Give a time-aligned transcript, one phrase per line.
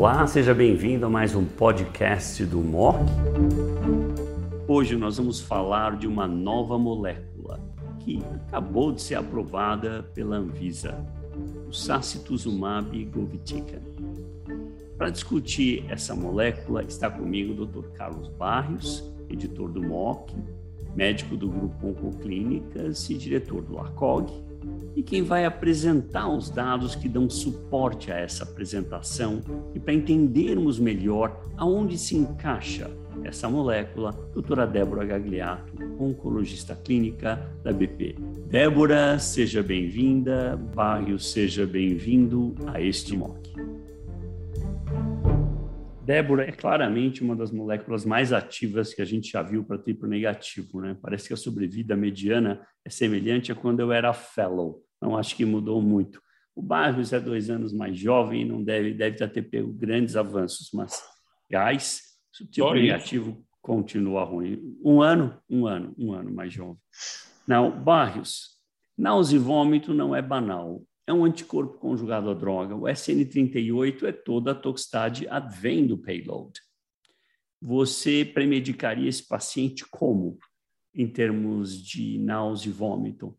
[0.00, 2.96] Olá, seja bem-vindo a mais um podcast do MOC.
[4.66, 7.60] Hoje nós vamos falar de uma nova molécula
[7.98, 11.06] que acabou de ser aprovada pela Anvisa,
[11.68, 13.82] o sacituzumab govitecan.
[14.96, 17.90] Para discutir essa molécula está comigo o Dr.
[17.90, 20.32] Carlos Barrios, editor do MOC,
[20.96, 24.32] médico do Grupo Oncoclínicas e diretor do ACOG,
[24.94, 29.40] e quem vai apresentar os dados que dão suporte a essa apresentação
[29.74, 32.90] e para entendermos melhor aonde se encaixa
[33.24, 38.16] essa molécula, doutora Débora Gagliato, oncologista clínica da BP.
[38.48, 43.79] Débora, seja bem-vinda, Barrio, seja bem-vindo a este MOC.
[46.10, 50.08] Débora é claramente uma das moléculas mais ativas que a gente já viu para triplo
[50.08, 50.98] negativo, né?
[51.00, 54.82] Parece que a sobrevida mediana é semelhante a quando eu era fellow.
[55.00, 56.20] Não acho que mudou muito.
[56.52, 61.00] O Barros é dois anos mais jovem, não deve deve ter pego grandes avanços, mas
[61.48, 62.00] gás,
[62.40, 64.60] o tipo negativo continua ruim.
[64.84, 66.82] Um ano, um ano, um ano mais jovem.
[67.46, 68.58] Não, Barrios,
[68.98, 72.76] náusea e vômito não é banal é um anticorpo conjugado à droga.
[72.76, 76.52] O SN38 é toda a toxicidade advém do payload.
[77.60, 80.38] Você premedicaria esse paciente como,
[80.94, 83.36] em termos de náusea e vômito?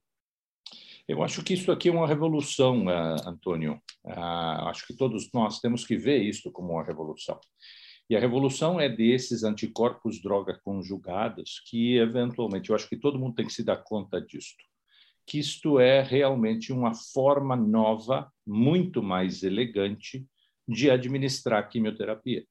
[1.07, 3.81] Eu acho que isso aqui é uma revolução, uh, Antônio.
[4.03, 7.39] Uh, acho que todos nós temos que ver isso como uma revolução.
[8.09, 13.35] E a revolução é desses anticorpos droga conjugados que, eventualmente, eu acho que todo mundo
[13.35, 14.55] tem que se dar conta disso
[15.25, 20.25] que isto é realmente uma forma nova, muito mais elegante,
[20.67, 22.45] de administrar quimioterapia.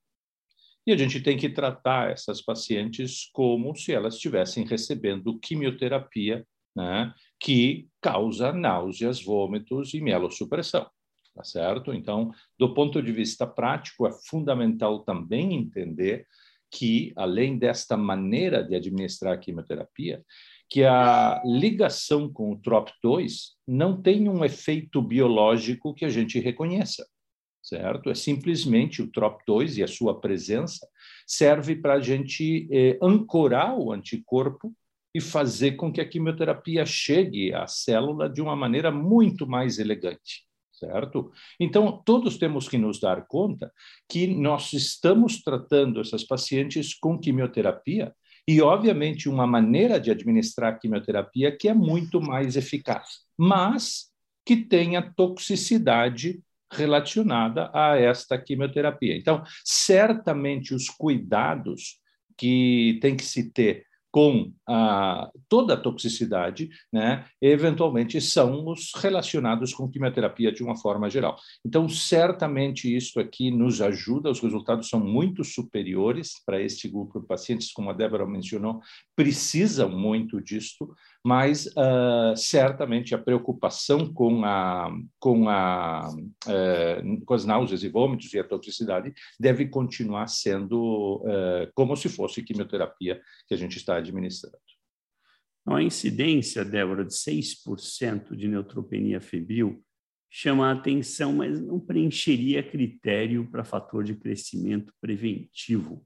[0.86, 7.12] E a gente tem que tratar essas pacientes como se elas estivessem recebendo quimioterapia, né,
[7.38, 10.88] que causa náuseas, vômitos e mielossupressão.
[11.34, 11.92] Tá certo?
[11.92, 16.26] Então, do ponto de vista prático, é fundamental também entender
[16.70, 20.24] que, além desta maneira de administrar a quimioterapia,
[20.70, 27.04] que a ligação com o TROP2 não tem um efeito biológico que a gente reconheça,
[27.60, 28.08] certo?
[28.08, 30.86] É simplesmente o TROP2 e a sua presença
[31.26, 34.72] serve para a gente eh, ancorar o anticorpo
[35.12, 40.44] e fazer com que a quimioterapia chegue à célula de uma maneira muito mais elegante,
[40.72, 41.32] certo?
[41.58, 43.72] Então, todos temos que nos dar conta
[44.08, 48.14] que nós estamos tratando essas pacientes com quimioterapia
[48.50, 54.10] e, obviamente, uma maneira de administrar quimioterapia que é muito mais eficaz, mas
[54.44, 59.16] que tenha toxicidade relacionada a esta quimioterapia.
[59.16, 62.00] Então, certamente os cuidados
[62.36, 69.72] que tem que se ter com a, toda a toxicidade, né, eventualmente são os relacionados
[69.72, 71.36] com quimioterapia de uma forma geral.
[71.64, 77.26] Então, certamente isso aqui nos ajuda, os resultados são muito superiores para este grupo de
[77.26, 78.80] pacientes, como a Débora mencionou,
[79.14, 80.92] precisam muito disto,
[81.24, 88.32] mas uh, certamente a preocupação com, a, com, a, uh, com as náuseas e vômitos
[88.32, 93.96] e a toxicidade deve continuar sendo uh, como se fosse quimioterapia que a gente está
[93.96, 94.58] administrando.
[95.66, 99.84] A incidência, Débora, de 6% de neutropenia febril
[100.30, 106.02] chama a atenção, mas não preencheria critério para fator de crescimento preventivo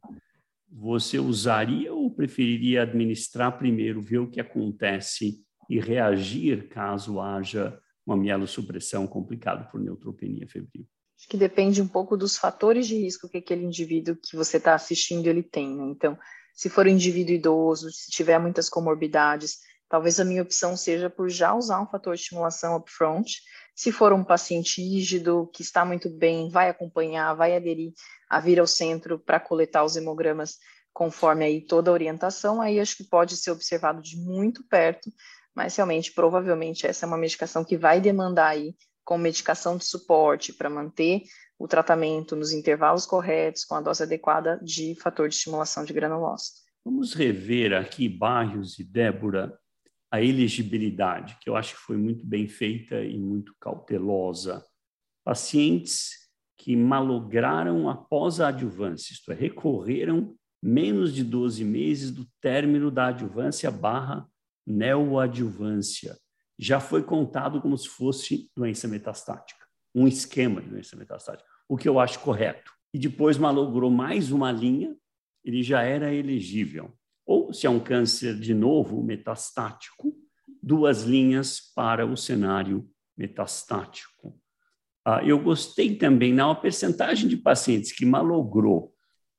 [0.76, 5.40] você usaria ou preferiria administrar primeiro, ver o que acontece
[5.70, 10.84] e reagir caso haja uma mielossupressão complicada por neutropenia febril?
[11.16, 14.74] Acho que depende um pouco dos fatores de risco que aquele indivíduo que você está
[14.74, 15.74] assistindo ele tem.
[15.74, 15.84] Né?
[15.90, 16.18] Então,
[16.52, 19.58] se for um indivíduo idoso, se tiver muitas comorbidades,
[19.94, 23.40] talvez a minha opção seja por já usar um fator de estimulação upfront.
[23.76, 27.92] Se for um paciente rígido, que está muito bem, vai acompanhar, vai aderir
[28.28, 30.56] a vir ao centro para coletar os hemogramas
[30.92, 35.12] conforme aí toda a orientação, aí acho que pode ser observado de muito perto,
[35.54, 38.74] mas realmente, provavelmente, essa é uma medicação que vai demandar aí
[39.04, 41.22] com medicação de suporte para manter
[41.56, 46.62] o tratamento nos intervalos corretos, com a dose adequada de fator de estimulação de granulócito.
[46.84, 49.56] Vamos rever aqui, Barrios e Débora,
[50.14, 54.64] a elegibilidade, que eu acho que foi muito bem feita e muito cautelosa.
[55.24, 62.92] Pacientes que malograram após a adjuvância, isto é, recorreram menos de 12 meses do término
[62.92, 64.24] da adjuvância barra
[64.64, 66.16] neoadjuvância.
[66.56, 71.88] Já foi contado como se fosse doença metastática, um esquema de doença metastática, o que
[71.88, 72.72] eu acho correto.
[72.94, 74.96] E depois malogrou mais uma linha,
[75.44, 76.96] ele já era elegível.
[77.26, 80.14] Ou, se é um câncer de novo metastático,
[80.62, 84.38] duas linhas para o cenário metastático.
[85.04, 88.94] Ah, eu gostei também na percentagem de pacientes que malogrou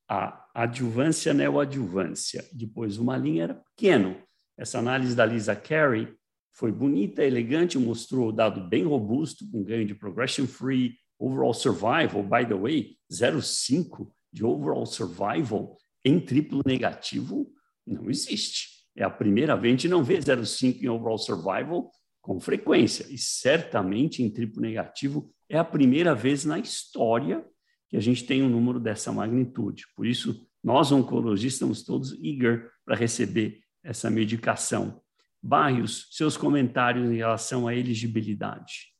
[0.07, 4.15] a adjuvância neoadjuvância, depois uma linha era pequeno.
[4.57, 6.13] Essa análise da Lisa Carey
[6.51, 12.23] foi bonita, elegante, mostrou o dado bem robusto, com ganho de progression free, overall survival,
[12.23, 17.51] by the way, 0,5 de overall survival em triplo negativo
[17.85, 18.69] não existe.
[18.95, 21.91] É a primeira vez, a gente não vê 0,5 em overall survival
[22.21, 27.45] com frequência, e certamente em triplo negativo é a primeira vez na história
[27.87, 29.83] que a gente tem um número dessa magnitude.
[29.95, 34.99] Por isso, nós oncologistas estamos todos eager para receber essa medicação.
[35.41, 38.91] Barrios, seus comentários em relação à elegibilidade.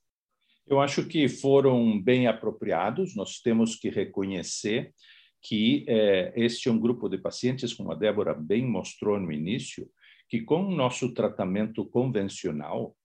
[0.68, 3.16] Eu acho que foram bem apropriados.
[3.16, 4.94] Nós temos que reconhecer
[5.48, 9.88] que é, este é um grupo de pacientes, como a Débora bem mostrou no início,
[10.28, 12.96] que com o nosso tratamento convencional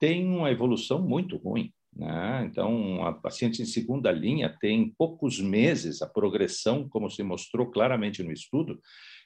[0.00, 1.72] tem uma evolução muito ruim.
[1.94, 2.48] Né?
[2.50, 8.24] Então, a paciente em segunda linha tem poucos meses, a progressão, como se mostrou claramente
[8.24, 8.80] no estudo,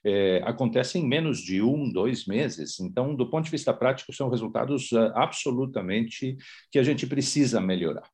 [0.04, 2.78] é, acontece em menos de um, dois meses.
[2.80, 6.36] Então, do ponto de vista prático, são resultados uh, absolutamente
[6.70, 8.08] que a gente precisa melhorar.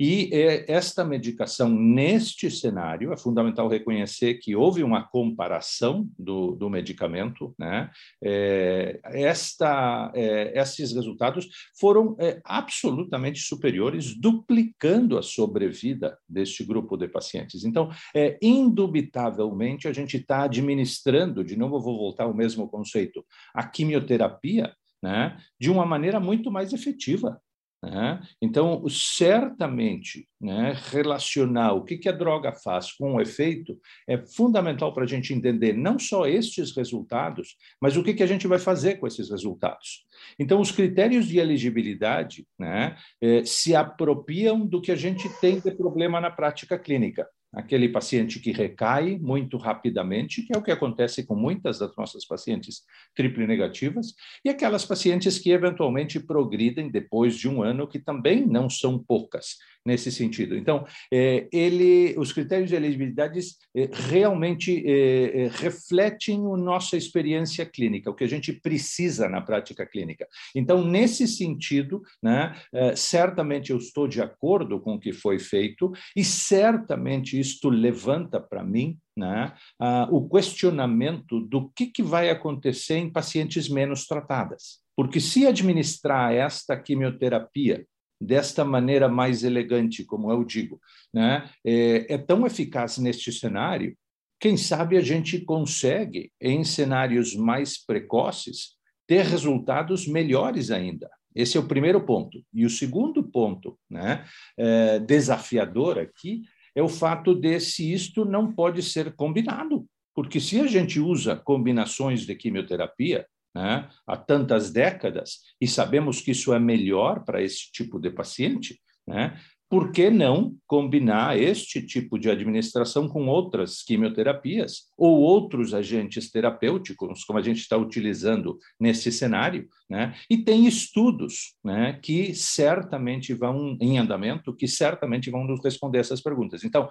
[0.00, 6.70] E é, esta medicação, neste cenário, é fundamental reconhecer que houve uma comparação do, do
[6.70, 7.90] medicamento, né?
[8.22, 11.48] É, esta, é, esses resultados
[11.78, 17.64] foram é, absolutamente superiores, duplicando a sobrevida deste grupo de pacientes.
[17.64, 23.66] Então, é, indubitavelmente, a gente está administrando, de novo, vou voltar ao mesmo conceito, a
[23.66, 24.72] quimioterapia
[25.02, 27.40] né, de uma maneira muito mais efetiva.
[27.82, 28.20] Né?
[28.42, 33.78] Então, certamente, né, relacionar o que, que a droga faz com o efeito
[34.08, 38.26] é fundamental para a gente entender não só estes resultados, mas o que, que a
[38.26, 40.04] gente vai fazer com esses resultados.
[40.38, 45.70] Então, os critérios de elegibilidade né, eh, se apropriam do que a gente tem de
[45.70, 51.24] problema na prática clínica aquele paciente que recai muito rapidamente, que é o que acontece
[51.24, 52.82] com muitas das nossas pacientes
[53.14, 54.14] triple negativas,
[54.44, 59.56] e aquelas pacientes que eventualmente progridem depois de um ano, que também não são poucas
[59.84, 60.54] nesse sentido.
[60.54, 63.40] Então, é, ele, os critérios de elegibilidade
[63.74, 69.86] é, realmente é, refletem a nossa experiência clínica, o que a gente precisa na prática
[69.86, 70.26] clínica.
[70.54, 72.54] Então, nesse sentido, né,
[72.94, 78.64] certamente eu estou de acordo com o que foi feito e certamente isto levanta para
[78.64, 84.80] mim né, uh, o questionamento do que, que vai acontecer em pacientes menos tratadas.
[84.96, 87.86] Porque se administrar esta quimioterapia
[88.20, 90.80] desta maneira mais elegante, como eu digo,
[91.14, 93.96] né, é, é tão eficaz neste cenário,
[94.40, 98.76] quem sabe a gente consegue, em cenários mais precoces,
[99.06, 101.08] ter resultados melhores ainda.
[101.34, 102.44] Esse é o primeiro ponto.
[102.52, 104.24] E o segundo ponto, né,
[104.56, 106.42] é, desafiador aqui,
[106.78, 109.84] é o fato de se isto não pode ser combinado.
[110.14, 116.30] Porque se a gente usa combinações de quimioterapia né, há tantas décadas e sabemos que
[116.30, 119.36] isso é melhor para esse tipo de paciente, né,
[119.68, 127.24] por que não combinar este tipo de administração com outras quimioterapias ou outros agentes terapêuticos,
[127.24, 129.68] como a gente está utilizando nesse cenário?
[129.88, 130.14] Né?
[130.30, 136.22] E tem estudos né, que certamente vão em andamento, que certamente vão nos responder essas
[136.22, 136.64] perguntas.
[136.64, 136.88] Então,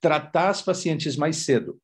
[0.00, 1.78] tratar as pacientes mais cedo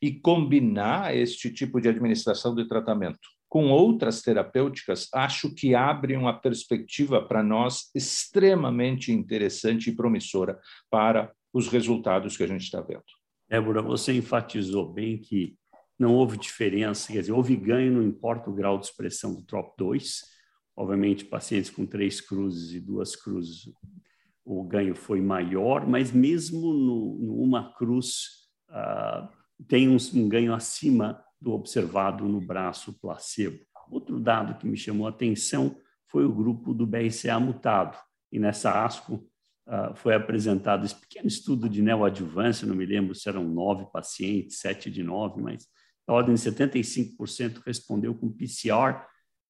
[0.00, 6.38] e combinar este tipo de administração de tratamento com outras terapêuticas, acho que abre uma
[6.38, 10.58] perspectiva para nós extremamente interessante e promissora
[10.90, 13.02] para os resultados que a gente está vendo.
[13.48, 15.56] Débora, você enfatizou bem que
[15.98, 20.20] não houve diferença, quer dizer, houve ganho, não importa o grau de expressão do TROP2.
[20.76, 23.72] Obviamente, pacientes com três cruzes e duas cruzes,
[24.44, 29.28] o ganho foi maior, mas mesmo no, numa cruz, uh,
[29.66, 33.58] tem um, um ganho acima do observado no braço placebo.
[33.90, 35.76] Outro dado que me chamou a atenção
[36.08, 37.98] foi o grupo do BRCA mutado.
[38.30, 39.14] E nessa ASCO
[39.66, 44.58] uh, foi apresentado esse pequeno estudo de neoadjuvância, não me lembro se eram nove pacientes,
[44.58, 45.66] sete de nove, mas
[46.06, 49.04] a ordem de 75% respondeu com PCR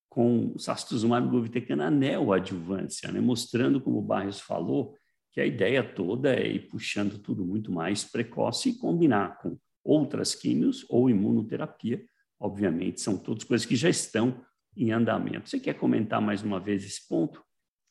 [0.08, 3.20] com sacituzumab govitecan neoadjuvância, né?
[3.20, 4.96] mostrando, como o Barrios falou,
[5.32, 10.34] que a ideia toda é ir puxando tudo muito mais precoce e combinar com outras
[10.34, 12.04] químios ou imunoterapia,
[12.38, 14.44] obviamente, são todas coisas que já estão
[14.76, 15.48] em andamento.
[15.48, 17.42] Você quer comentar mais uma vez esse ponto?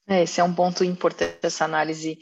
[0.07, 2.17] É, esse é um ponto importante, essa análise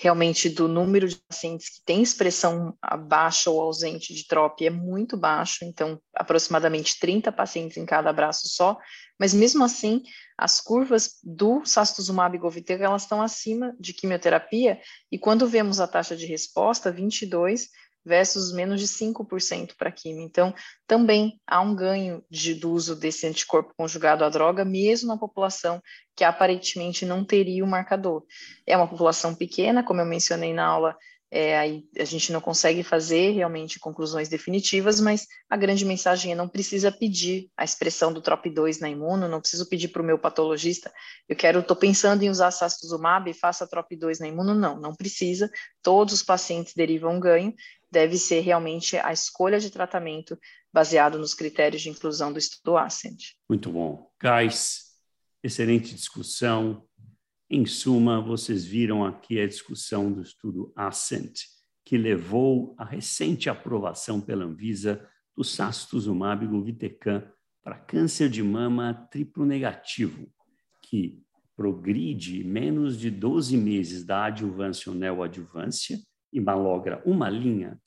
[0.00, 2.72] realmente do número de pacientes que têm expressão
[3.08, 8.46] baixa ou ausente de TROP é muito baixo, então aproximadamente 30 pacientes em cada braço
[8.46, 8.78] só,
[9.18, 10.04] mas mesmo assim,
[10.36, 15.88] as curvas do sastuzumab e govitecan, elas estão acima de quimioterapia, e quando vemos a
[15.88, 17.68] taxa de resposta, 22,
[18.04, 20.22] versus menos de 5% para quimio.
[20.22, 20.54] Então,
[20.86, 25.82] também há um ganho de, do uso desse anticorpo conjugado à droga, mesmo na população
[26.16, 28.24] que aparentemente não teria o marcador.
[28.66, 30.96] É uma população pequena, como eu mencionei na aula,
[31.30, 36.34] é, aí a gente não consegue fazer realmente conclusões definitivas, mas a grande mensagem é
[36.34, 40.18] não precisa pedir a expressão do TROP2 na imuno, não preciso pedir para o meu
[40.18, 40.90] patologista,
[41.28, 45.50] eu quero, estou pensando em usar sastuzumab e faça TROP2 na imuno, não, não precisa,
[45.82, 47.52] todos os pacientes derivam ganho,
[47.90, 50.38] deve ser realmente a escolha de tratamento
[50.72, 53.18] baseado nos critérios de inclusão do estudo Ascent.
[53.48, 54.10] Muito bom.
[54.20, 54.94] Guys,
[55.42, 56.84] excelente discussão.
[57.50, 61.40] Em suma, vocês viram aqui a discussão do estudo Ascent,
[61.84, 67.24] que levou à recente aprovação pela Anvisa do sastuzumab govitecan
[67.62, 70.30] para câncer de mama triplo negativo,
[70.82, 71.22] que
[71.56, 75.98] progride menos de 12 meses da adjuvância ou neoadjuvância
[76.40, 77.80] malogra uma linha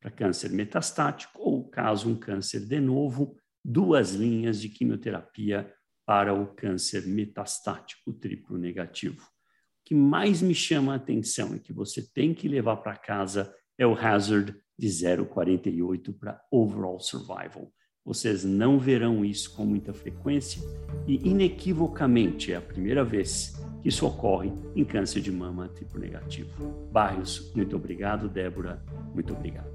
[0.00, 5.72] para câncer metastático ou, caso um câncer de novo, duas linhas de quimioterapia
[6.06, 9.22] para o câncer metastático triplo negativo.
[9.22, 13.54] O que mais me chama a atenção e que você tem que levar para casa
[13.76, 17.72] é o hazard de 0,48 para overall survival.
[18.04, 20.62] Vocês não verão isso com muita frequência
[21.06, 26.50] e, inequivocamente, é a primeira vez que isso ocorre em câncer de mama tipo negativo.
[26.90, 28.28] Barrios, muito obrigado.
[28.28, 28.82] Débora,
[29.14, 29.72] muito obrigado.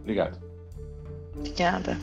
[0.00, 0.38] Obrigado.
[1.36, 1.96] Obrigada.